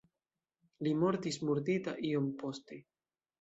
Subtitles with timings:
[0.87, 2.81] Li mortis murdita iom poste.